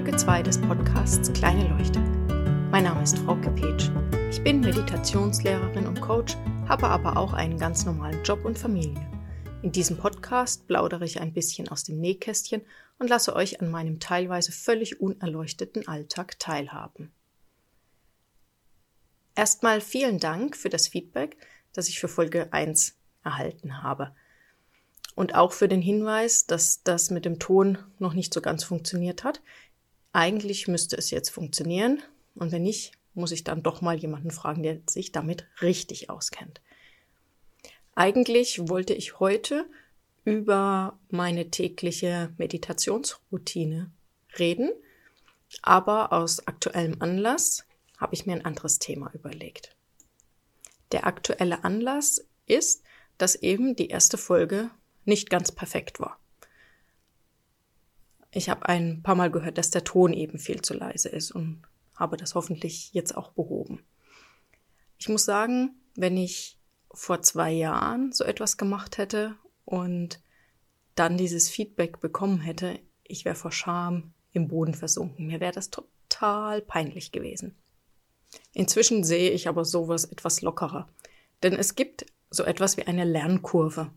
Folge 0.00 0.16
2 0.16 0.42
des 0.44 0.58
Podcasts 0.58 1.30
Kleine 1.34 1.68
Leuchte. 1.68 2.00
Mein 2.70 2.84
Name 2.84 3.02
ist 3.02 3.18
Frau 3.18 3.34
Petsch. 3.34 3.90
Ich 4.30 4.42
bin 4.42 4.60
Meditationslehrerin 4.60 5.86
und 5.86 6.00
Coach, 6.00 6.38
habe 6.66 6.88
aber 6.88 7.18
auch 7.18 7.34
einen 7.34 7.58
ganz 7.58 7.84
normalen 7.84 8.24
Job 8.24 8.46
und 8.46 8.58
Familie. 8.58 9.06
In 9.62 9.72
diesem 9.72 9.98
Podcast 9.98 10.66
plaudere 10.66 11.04
ich 11.04 11.20
ein 11.20 11.34
bisschen 11.34 11.68
aus 11.68 11.84
dem 11.84 12.00
Nähkästchen 12.00 12.62
und 12.98 13.10
lasse 13.10 13.36
euch 13.36 13.60
an 13.60 13.70
meinem 13.70 14.00
teilweise 14.00 14.52
völlig 14.52 15.02
unerleuchteten 15.02 15.86
Alltag 15.86 16.38
teilhaben. 16.38 17.12
Erstmal 19.34 19.82
vielen 19.82 20.18
Dank 20.18 20.56
für 20.56 20.70
das 20.70 20.88
Feedback, 20.88 21.36
das 21.74 21.90
ich 21.90 22.00
für 22.00 22.08
Folge 22.08 22.50
1 22.54 22.96
erhalten 23.22 23.82
habe. 23.82 24.16
Und 25.14 25.34
auch 25.34 25.52
für 25.52 25.68
den 25.68 25.82
Hinweis, 25.82 26.46
dass 26.46 26.82
das 26.84 27.10
mit 27.10 27.26
dem 27.26 27.38
Ton 27.38 27.76
noch 27.98 28.14
nicht 28.14 28.32
so 28.32 28.40
ganz 28.40 28.64
funktioniert 28.64 29.24
hat. 29.24 29.42
Eigentlich 30.12 30.68
müsste 30.68 30.96
es 30.96 31.10
jetzt 31.10 31.30
funktionieren. 31.30 32.02
Und 32.34 32.52
wenn 32.52 32.62
nicht, 32.62 32.92
muss 33.14 33.32
ich 33.32 33.44
dann 33.44 33.62
doch 33.62 33.80
mal 33.80 33.96
jemanden 33.96 34.30
fragen, 34.30 34.62
der 34.62 34.80
sich 34.88 35.12
damit 35.12 35.46
richtig 35.62 36.10
auskennt. 36.10 36.60
Eigentlich 37.94 38.68
wollte 38.68 38.94
ich 38.94 39.20
heute 39.20 39.68
über 40.24 40.98
meine 41.10 41.50
tägliche 41.50 42.32
Meditationsroutine 42.38 43.90
reden, 44.38 44.70
aber 45.62 46.12
aus 46.12 46.46
aktuellem 46.46 46.96
Anlass 47.00 47.66
habe 47.98 48.14
ich 48.14 48.26
mir 48.26 48.32
ein 48.32 48.44
anderes 48.44 48.78
Thema 48.78 49.10
überlegt. 49.12 49.76
Der 50.92 51.06
aktuelle 51.06 51.64
Anlass 51.64 52.26
ist, 52.46 52.82
dass 53.18 53.34
eben 53.34 53.76
die 53.76 53.88
erste 53.88 54.18
Folge 54.18 54.70
nicht 55.04 55.30
ganz 55.30 55.52
perfekt 55.52 56.00
war. 56.00 56.18
Ich 58.32 58.48
habe 58.48 58.68
ein 58.68 59.02
paar 59.02 59.14
Mal 59.14 59.30
gehört, 59.30 59.58
dass 59.58 59.70
der 59.70 59.84
Ton 59.84 60.12
eben 60.12 60.38
viel 60.38 60.62
zu 60.62 60.74
leise 60.74 61.08
ist 61.08 61.32
und 61.32 61.62
habe 61.96 62.16
das 62.16 62.34
hoffentlich 62.34 62.92
jetzt 62.92 63.16
auch 63.16 63.32
behoben. 63.32 63.84
Ich 64.98 65.08
muss 65.08 65.24
sagen, 65.24 65.80
wenn 65.96 66.16
ich 66.16 66.58
vor 66.92 67.22
zwei 67.22 67.52
Jahren 67.52 68.12
so 68.12 68.24
etwas 68.24 68.56
gemacht 68.56 68.98
hätte 68.98 69.36
und 69.64 70.20
dann 70.94 71.16
dieses 71.16 71.48
Feedback 71.48 72.00
bekommen 72.00 72.40
hätte, 72.40 72.78
ich 73.04 73.24
wäre 73.24 73.34
vor 73.34 73.52
Scham 73.52 74.12
im 74.32 74.48
Boden 74.48 74.74
versunken. 74.74 75.26
Mir 75.26 75.40
wäre 75.40 75.52
das 75.52 75.70
total 75.70 76.62
peinlich 76.62 77.12
gewesen. 77.12 77.56
Inzwischen 78.52 79.04
sehe 79.04 79.30
ich 79.30 79.48
aber 79.48 79.64
sowas 79.64 80.04
etwas 80.04 80.42
lockerer. 80.42 80.88
Denn 81.42 81.54
es 81.54 81.74
gibt 81.74 82.06
so 82.30 82.44
etwas 82.44 82.76
wie 82.76 82.86
eine 82.86 83.04
Lernkurve. 83.04 83.90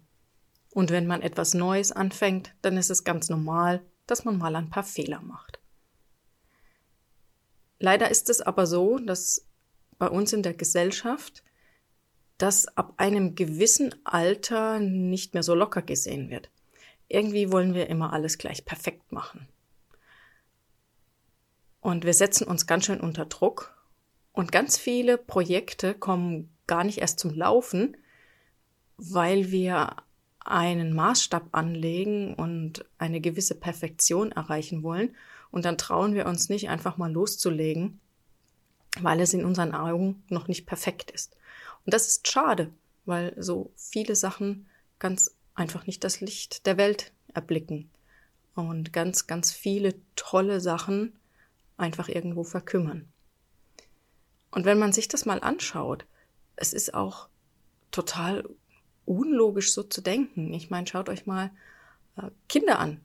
Und 0.72 0.90
wenn 0.90 1.06
man 1.06 1.22
etwas 1.22 1.54
Neues 1.54 1.92
anfängt, 1.92 2.56
dann 2.62 2.78
ist 2.78 2.90
es 2.90 3.04
ganz 3.04 3.30
normal, 3.30 3.86
dass 4.08 4.26
man 4.26 4.38
mal 4.38 4.56
ein 4.56 4.70
paar 4.70 4.84
Fehler 4.84 5.22
macht. 5.22 5.60
Leider 7.80 8.10
ist 8.10 8.30
es 8.30 8.42
aber 8.42 8.66
so, 8.66 8.98
dass 8.98 9.46
bei 9.98 10.08
uns 10.08 10.34
in 10.34 10.44
der 10.44 10.54
Gesellschaft 10.54 11.44
das 12.38 12.66
ab 12.78 12.94
einem 12.98 13.36
gewissen 13.36 13.94
Alter 14.06 14.80
nicht 14.80 15.34
mehr 15.34 15.44
so 15.44 15.54
locker 15.54 15.82
gesehen 15.82 16.30
wird. 16.30 16.50
Irgendwie 17.08 17.52
wollen 17.52 17.74
wir 17.74 17.88
immer 17.88 18.14
alles 18.14 18.38
gleich 18.38 18.66
perfekt 18.66 19.12
machen. 19.12 19.48
Und 21.80 22.06
wir 22.06 22.14
setzen 22.14 22.48
uns 22.48 22.66
ganz 22.66 22.86
schön 22.86 23.02
unter 23.02 23.26
Druck. 23.26 23.76
Und 24.32 24.52
ganz 24.52 24.78
viele 24.78 25.18
Projekte 25.18 25.94
kommen 25.94 26.56
gar 26.66 26.84
nicht 26.84 27.00
erst 27.00 27.20
zum 27.20 27.34
Laufen, 27.36 27.98
weil 28.98 29.52
wir 29.52 29.98
einen 30.46 30.94
Maßstab 30.94 31.50
anlegen 31.52 32.34
und 32.34 32.86
eine 32.98 33.22
gewisse 33.22 33.56
Perfektion 33.56 34.32
erreichen 34.32 34.84
wollen. 34.84 35.16
Und 35.52 35.66
dann 35.66 35.78
trauen 35.78 36.14
wir 36.14 36.26
uns 36.26 36.50
nicht 36.50 36.70
einfach 36.70 36.98
mal 36.98 37.12
loszulegen, 37.12 38.00
weil 39.00 39.20
es 39.22 39.34
in 39.34 39.46
unseren 39.46 39.74
Augen 39.74 40.24
noch 40.30 40.48
nicht 40.48 40.66
perfekt 40.66 41.12
ist. 41.12 41.36
Und 41.86 41.94
das 41.94 42.08
ist 42.08 42.28
schade, 42.28 42.72
weil 43.06 43.34
so 43.38 43.72
viele 43.76 44.16
Sachen 44.16 44.68
ganz 45.00 45.36
einfach 45.56 45.86
nicht 45.86 46.04
das 46.04 46.22
Licht 46.22 46.66
der 46.66 46.78
Welt 46.78 47.12
erblicken 47.34 47.90
und 48.56 48.94
ganz, 48.94 49.28
ganz 49.28 49.52
viele 49.52 49.96
tolle 50.16 50.60
Sachen 50.60 51.14
einfach 51.78 52.10
irgendwo 52.10 52.44
verkümmern. 52.44 53.08
Und 54.52 54.66
wenn 54.66 54.80
man 54.80 54.94
sich 54.94 55.08
das 55.08 55.26
mal 55.26 55.40
anschaut, 55.40 56.06
es 56.56 56.74
ist 56.74 56.94
auch 56.94 57.28
total 57.92 58.48
unlogisch 59.06 59.74
so 59.74 59.84
zu 59.84 60.02
denken. 60.02 60.54
Ich 60.54 60.70
meine, 60.70 60.88
schaut 60.88 61.10
euch 61.10 61.26
mal 61.26 61.52
äh, 62.18 62.30
Kinder 62.48 62.80
an, 62.80 63.00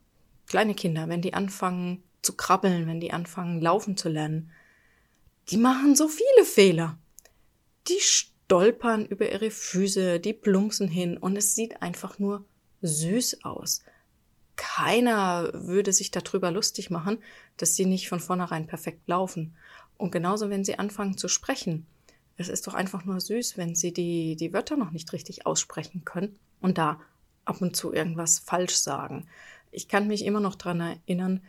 kleine 0.47 0.75
Kinder, 0.75 1.09
wenn 1.09 1.23
die 1.23 1.35
anfangen 1.35 2.03
zu 2.23 2.35
krabbeln, 2.35 2.87
wenn 2.87 3.01
die 3.01 3.13
anfangen 3.13 3.61
laufen 3.61 3.97
zu 3.97 4.09
lernen, 4.09 4.51
die 5.51 5.57
machen 5.57 5.97
so 5.97 6.09
viele 6.09 6.45
Fehler. 6.45 6.99
Die 7.89 8.01
stolpern 8.01 9.07
über 9.07 9.31
ihre 9.31 9.51
Füße, 9.51 10.21
die 10.21 10.33
plumpsen 10.33 10.89
hin 10.89 11.17
und 11.17 11.37
es 11.37 11.55
sieht 11.55 11.81
einfach 11.81 12.19
nur 12.19 12.45
süß 12.83 13.45
aus. 13.45 13.83
Keiner 14.57 15.51
würde 15.55 15.93
sich 15.93 16.11
darüber 16.11 16.51
lustig 16.51 16.91
machen, 16.91 17.19
dass 17.57 17.77
sie 17.77 17.87
nicht 17.87 18.09
von 18.09 18.21
vornherein 18.21 18.67
perfekt 18.67 19.07
laufen. 19.07 19.55
Und 19.97 20.11
genauso, 20.11 20.51
wenn 20.51 20.65
sie 20.65 20.79
anfangen 20.79 21.17
zu 21.17 21.29
sprechen. 21.29 21.87
Es 22.38 22.49
ist 22.49 22.66
doch 22.66 22.75
einfach 22.75 23.04
nur 23.04 23.21
süß, 23.21 23.59
wenn 23.59 23.75
sie 23.75 23.93
die, 23.93 24.37
die 24.37 24.53
Wörter 24.53 24.76
noch 24.76 24.93
nicht 24.93 25.12
richtig 25.12 25.44
aussprechen 25.44 26.04
können 26.04 26.38
und 26.60 26.78
da 26.78 27.00
ab 27.44 27.60
und 27.60 27.76
zu 27.76 27.93
irgendwas 27.93 28.38
falsch 28.38 28.76
sagen. 28.76 29.26
Ich 29.72 29.88
kann 29.88 30.06
mich 30.06 30.25
immer 30.25 30.41
noch 30.41 30.54
dran 30.54 30.81
erinnern, 30.81 31.43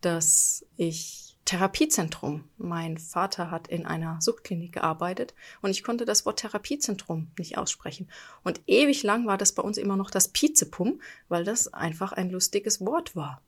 dass 0.00 0.64
ich 0.76 1.36
Therapiezentrum, 1.46 2.44
mein 2.58 2.98
Vater 2.98 3.50
hat 3.50 3.68
in 3.68 3.86
einer 3.86 4.20
Suchtklinik 4.20 4.72
gearbeitet 4.72 5.34
und 5.62 5.70
ich 5.70 5.82
konnte 5.82 6.04
das 6.04 6.26
Wort 6.26 6.40
Therapiezentrum 6.40 7.28
nicht 7.38 7.58
aussprechen. 7.58 8.08
Und 8.44 8.60
ewig 8.66 9.02
lang 9.02 9.26
war 9.26 9.38
das 9.38 9.52
bei 9.52 9.62
uns 9.62 9.78
immer 9.78 9.96
noch 9.96 10.10
das 10.10 10.28
Pizepum, 10.28 11.00
weil 11.28 11.44
das 11.44 11.72
einfach 11.72 12.12
ein 12.12 12.30
lustiges 12.30 12.80
Wort 12.80 13.14
war. 13.16 13.42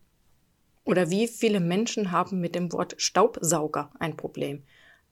Oder 0.84 1.10
wie 1.10 1.28
viele 1.28 1.60
Menschen 1.60 2.10
haben 2.10 2.41
mit 2.41 2.54
dem 2.54 2.72
Wort 2.72 2.94
Staubsauger 2.98 3.92
ein 3.98 4.16
Problem? 4.16 4.62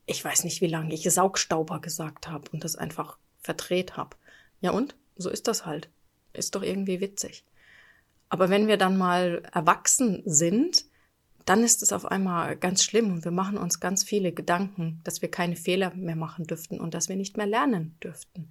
Ich 0.06 0.24
weiß 0.24 0.44
nicht, 0.44 0.60
wie 0.60 0.68
lange 0.68 0.94
ich 0.94 1.02
Saugstauber 1.10 1.80
gesagt 1.80 2.28
habe 2.28 2.50
und 2.52 2.64
das 2.64 2.76
einfach 2.76 3.18
verdreht 3.40 3.96
habe. 3.96 4.16
Ja 4.60 4.70
und? 4.70 4.96
So 5.16 5.30
ist 5.30 5.48
das 5.48 5.66
halt. 5.66 5.90
Ist 6.32 6.54
doch 6.54 6.62
irgendwie 6.62 7.00
witzig. 7.00 7.44
Aber 8.28 8.48
wenn 8.50 8.68
wir 8.68 8.76
dann 8.76 8.96
mal 8.96 9.42
erwachsen 9.52 10.22
sind, 10.24 10.84
dann 11.44 11.62
ist 11.62 11.82
es 11.82 11.92
auf 11.92 12.06
einmal 12.06 12.56
ganz 12.56 12.82
schlimm 12.82 13.12
und 13.12 13.24
wir 13.24 13.30
machen 13.30 13.56
uns 13.56 13.78
ganz 13.78 14.02
viele 14.02 14.32
Gedanken, 14.32 15.00
dass 15.04 15.22
wir 15.22 15.30
keine 15.30 15.56
Fehler 15.56 15.94
mehr 15.94 16.16
machen 16.16 16.46
dürften 16.46 16.80
und 16.80 16.94
dass 16.94 17.08
wir 17.08 17.16
nicht 17.16 17.36
mehr 17.36 17.46
lernen 17.46 17.96
dürften. 18.02 18.50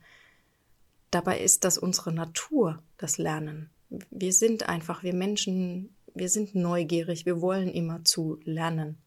Dabei 1.11 1.39
ist 1.39 1.65
das 1.65 1.77
unsere 1.77 2.13
Natur, 2.13 2.81
das 2.97 3.17
Lernen. 3.17 3.69
Wir 3.89 4.33
sind 4.33 4.67
einfach, 4.67 5.03
wir 5.03 5.13
Menschen, 5.13 5.93
wir 6.13 6.29
sind 6.29 6.55
neugierig, 6.55 7.25
wir 7.25 7.41
wollen 7.41 7.69
immer 7.69 8.03
zu 8.03 8.39
lernen 8.43 8.97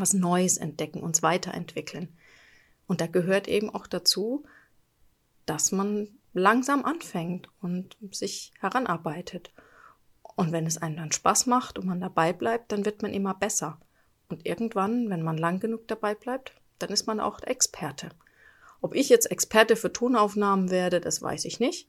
was 0.00 0.12
Neues 0.12 0.56
entdecken, 0.56 1.00
uns 1.00 1.22
weiterentwickeln. 1.22 2.08
Und 2.86 3.00
da 3.00 3.06
gehört 3.06 3.48
eben 3.48 3.70
auch 3.70 3.86
dazu, 3.86 4.44
dass 5.46 5.72
man 5.72 6.08
langsam 6.32 6.84
anfängt 6.84 7.48
und 7.60 7.96
sich 8.10 8.52
heranarbeitet. 8.60 9.52
Und 10.36 10.52
wenn 10.52 10.66
es 10.66 10.78
einem 10.78 10.96
dann 10.96 11.12
Spaß 11.12 11.46
macht 11.46 11.78
und 11.78 11.86
man 11.86 12.00
dabei 12.00 12.32
bleibt, 12.32 12.72
dann 12.72 12.84
wird 12.84 13.02
man 13.02 13.12
immer 13.12 13.34
besser. 13.34 13.78
Und 14.28 14.46
irgendwann, 14.46 15.10
wenn 15.10 15.22
man 15.22 15.38
lang 15.38 15.60
genug 15.60 15.86
dabei 15.86 16.14
bleibt, 16.14 16.52
dann 16.78 16.90
ist 16.90 17.06
man 17.06 17.20
auch 17.20 17.40
Experte. 17.40 18.10
Ob 18.80 18.94
ich 18.94 19.08
jetzt 19.08 19.30
Experte 19.30 19.76
für 19.76 19.92
Tonaufnahmen 19.92 20.70
werde, 20.70 21.00
das 21.00 21.22
weiß 21.22 21.44
ich 21.44 21.60
nicht. 21.60 21.88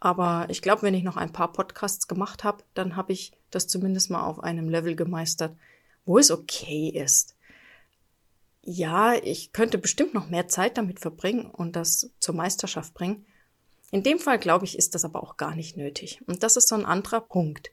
Aber 0.00 0.46
ich 0.50 0.62
glaube, 0.62 0.82
wenn 0.82 0.94
ich 0.94 1.02
noch 1.02 1.16
ein 1.16 1.32
paar 1.32 1.52
Podcasts 1.52 2.08
gemacht 2.08 2.44
habe, 2.44 2.62
dann 2.74 2.96
habe 2.96 3.12
ich 3.12 3.32
das 3.50 3.66
zumindest 3.66 4.10
mal 4.10 4.22
auf 4.22 4.42
einem 4.42 4.68
Level 4.68 4.96
gemeistert, 4.96 5.56
wo 6.04 6.18
es 6.18 6.30
okay 6.30 6.88
ist. 6.88 7.36
Ja, 8.62 9.14
ich 9.14 9.52
könnte 9.52 9.78
bestimmt 9.78 10.14
noch 10.14 10.30
mehr 10.30 10.48
Zeit 10.48 10.78
damit 10.78 11.00
verbringen 11.00 11.46
und 11.46 11.76
das 11.76 12.10
zur 12.18 12.34
Meisterschaft 12.34 12.94
bringen. 12.94 13.26
In 13.90 14.02
dem 14.02 14.18
Fall, 14.18 14.38
glaube 14.38 14.64
ich, 14.64 14.78
ist 14.78 14.94
das 14.94 15.04
aber 15.04 15.22
auch 15.22 15.36
gar 15.36 15.54
nicht 15.54 15.76
nötig. 15.76 16.20
Und 16.26 16.42
das 16.42 16.56
ist 16.56 16.68
so 16.68 16.74
ein 16.74 16.86
anderer 16.86 17.20
Punkt, 17.20 17.70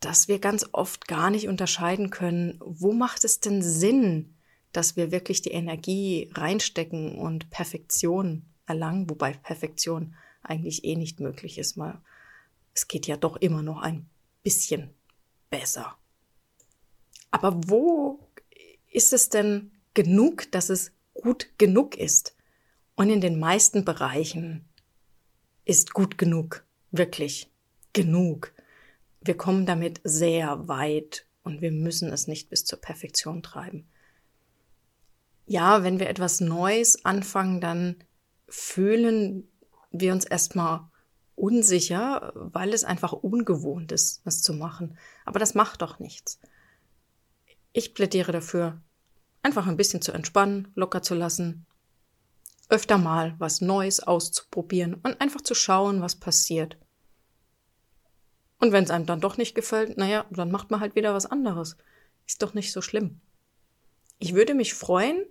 dass 0.00 0.28
wir 0.28 0.38
ganz 0.38 0.66
oft 0.72 1.08
gar 1.08 1.30
nicht 1.30 1.48
unterscheiden 1.48 2.10
können, 2.10 2.58
wo 2.60 2.92
macht 2.92 3.24
es 3.24 3.40
denn 3.40 3.62
Sinn, 3.62 4.34
dass 4.72 4.96
wir 4.96 5.12
wirklich 5.12 5.40
die 5.40 5.52
Energie 5.52 6.30
reinstecken 6.34 7.16
und 7.16 7.48
Perfektion 7.50 8.44
erlangen, 8.66 9.08
wobei 9.08 9.32
Perfektion 9.32 10.14
eigentlich 10.42 10.84
eh 10.84 10.96
nicht 10.96 11.20
möglich 11.20 11.58
ist, 11.58 11.78
weil 11.78 11.98
es 12.74 12.88
geht 12.88 13.06
ja 13.06 13.16
doch 13.16 13.36
immer 13.36 13.62
noch 13.62 13.80
ein 13.80 14.08
bisschen 14.42 14.90
besser. 15.48 15.96
Aber 17.34 17.60
wo 17.66 18.20
ist 18.92 19.12
es 19.12 19.28
denn 19.28 19.72
genug, 19.92 20.52
dass 20.52 20.70
es 20.70 20.92
gut 21.14 21.48
genug 21.58 21.96
ist? 21.96 22.36
Und 22.94 23.10
in 23.10 23.20
den 23.20 23.40
meisten 23.40 23.84
Bereichen 23.84 24.68
ist 25.64 25.94
gut 25.94 26.16
genug 26.16 26.64
wirklich 26.92 27.50
genug. 27.92 28.52
Wir 29.20 29.36
kommen 29.36 29.66
damit 29.66 30.00
sehr 30.04 30.68
weit 30.68 31.26
und 31.42 31.60
wir 31.60 31.72
müssen 31.72 32.12
es 32.12 32.28
nicht 32.28 32.50
bis 32.50 32.64
zur 32.64 32.80
Perfektion 32.80 33.42
treiben. 33.42 33.88
Ja, 35.46 35.82
wenn 35.82 35.98
wir 35.98 36.08
etwas 36.08 36.40
Neues 36.40 37.04
anfangen, 37.04 37.60
dann 37.60 37.96
fühlen 38.46 39.48
wir 39.90 40.12
uns 40.12 40.24
erstmal 40.24 40.88
unsicher, 41.34 42.32
weil 42.36 42.72
es 42.72 42.84
einfach 42.84 43.12
ungewohnt 43.12 43.90
ist, 43.90 44.24
das 44.24 44.40
zu 44.40 44.54
machen. 44.54 44.96
Aber 45.24 45.40
das 45.40 45.56
macht 45.56 45.82
doch 45.82 45.98
nichts. 45.98 46.38
Ich 47.76 47.92
plädiere 47.92 48.30
dafür, 48.30 48.80
einfach 49.42 49.66
ein 49.66 49.76
bisschen 49.76 50.00
zu 50.00 50.12
entspannen, 50.12 50.68
locker 50.76 51.02
zu 51.02 51.16
lassen, 51.16 51.66
öfter 52.68 52.98
mal 52.98 53.34
was 53.38 53.60
Neues 53.60 53.98
auszuprobieren 53.98 54.94
und 54.94 55.20
einfach 55.20 55.40
zu 55.40 55.56
schauen, 55.56 56.00
was 56.00 56.14
passiert. 56.14 56.78
Und 58.60 58.70
wenn 58.70 58.84
es 58.84 58.90
einem 58.90 59.06
dann 59.06 59.20
doch 59.20 59.38
nicht 59.38 59.56
gefällt, 59.56 59.98
naja, 59.98 60.24
dann 60.30 60.52
macht 60.52 60.70
man 60.70 60.78
halt 60.78 60.94
wieder 60.94 61.14
was 61.14 61.26
anderes. 61.26 61.76
Ist 62.28 62.42
doch 62.42 62.54
nicht 62.54 62.70
so 62.70 62.80
schlimm. 62.80 63.20
Ich 64.20 64.34
würde 64.34 64.54
mich 64.54 64.72
freuen, 64.72 65.26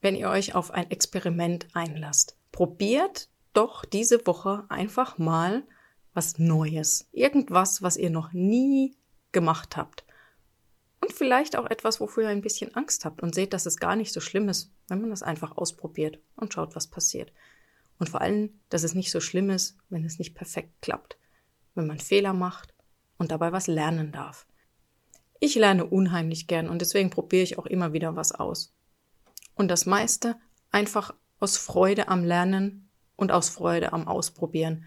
wenn 0.00 0.16
ihr 0.16 0.28
euch 0.28 0.56
auf 0.56 0.72
ein 0.72 0.90
Experiment 0.90 1.68
einlasst. 1.72 2.36
Probiert 2.50 3.28
doch 3.52 3.84
diese 3.84 4.26
Woche 4.26 4.64
einfach 4.70 5.18
mal 5.18 5.62
was 6.14 6.40
Neues. 6.40 7.08
Irgendwas, 7.12 7.80
was 7.80 7.96
ihr 7.96 8.10
noch 8.10 8.32
nie 8.32 8.96
gemacht 9.30 9.76
habt. 9.76 10.05
Vielleicht 11.16 11.56
auch 11.56 11.66
etwas, 11.66 12.00
wofür 12.00 12.24
ihr 12.24 12.28
ein 12.28 12.42
bisschen 12.42 12.74
Angst 12.74 13.04
habt 13.04 13.22
und 13.22 13.34
seht, 13.34 13.52
dass 13.52 13.66
es 13.66 13.78
gar 13.78 13.96
nicht 13.96 14.12
so 14.12 14.20
schlimm 14.20 14.48
ist, 14.48 14.70
wenn 14.88 15.00
man 15.00 15.10
das 15.10 15.22
einfach 15.22 15.56
ausprobiert 15.56 16.18
und 16.36 16.52
schaut, 16.52 16.76
was 16.76 16.86
passiert. 16.86 17.32
Und 17.98 18.10
vor 18.10 18.20
allem, 18.20 18.60
dass 18.68 18.82
es 18.82 18.94
nicht 18.94 19.10
so 19.10 19.20
schlimm 19.20 19.48
ist, 19.50 19.78
wenn 19.88 20.04
es 20.04 20.18
nicht 20.18 20.34
perfekt 20.34 20.70
klappt 20.82 21.16
wenn 21.76 21.86
man 21.86 22.00
Fehler 22.00 22.32
macht 22.32 22.74
und 23.18 23.30
dabei 23.30 23.52
was 23.52 23.68
lernen 23.68 24.10
darf. 24.10 24.46
Ich 25.38 25.54
lerne 25.54 25.84
unheimlich 25.84 26.48
gern 26.48 26.68
und 26.68 26.80
deswegen 26.80 27.10
probiere 27.10 27.42
ich 27.42 27.58
auch 27.58 27.66
immer 27.66 27.92
wieder 27.92 28.16
was 28.16 28.32
aus. 28.32 28.74
Und 29.54 29.68
das 29.68 29.86
meiste 29.86 30.36
einfach 30.72 31.14
aus 31.38 31.58
Freude 31.58 32.08
am 32.08 32.24
Lernen 32.24 32.88
und 33.14 33.30
aus 33.30 33.50
Freude 33.50 33.92
am 33.92 34.08
Ausprobieren. 34.08 34.86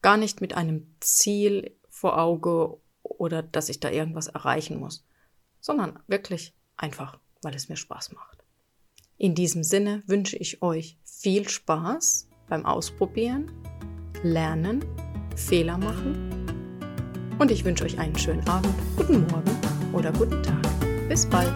Gar 0.00 0.16
nicht 0.16 0.40
mit 0.40 0.54
einem 0.54 0.94
Ziel 1.00 1.76
vor 1.88 2.18
Auge 2.18 2.78
oder 3.02 3.42
dass 3.42 3.68
ich 3.68 3.80
da 3.80 3.90
irgendwas 3.90 4.28
erreichen 4.28 4.78
muss, 4.78 5.04
sondern 5.60 5.98
wirklich 6.06 6.54
einfach, 6.76 7.18
weil 7.42 7.54
es 7.54 7.68
mir 7.68 7.76
Spaß 7.76 8.12
macht. 8.12 8.44
In 9.18 9.34
diesem 9.34 9.62
Sinne 9.62 10.02
wünsche 10.06 10.36
ich 10.36 10.62
euch 10.62 10.96
viel 11.04 11.48
Spaß 11.48 12.28
beim 12.48 12.64
Ausprobieren, 12.64 13.52
Lernen 14.22 14.84
Fehler 15.36 15.78
machen. 15.78 17.36
Und 17.38 17.50
ich 17.50 17.64
wünsche 17.64 17.84
euch 17.84 17.98
einen 17.98 18.16
schönen 18.18 18.46
Abend, 18.46 18.74
guten 18.96 19.26
Morgen 19.26 19.94
oder 19.94 20.12
guten 20.12 20.42
Tag. 20.42 20.62
Bis 21.08 21.26
bald. 21.26 21.54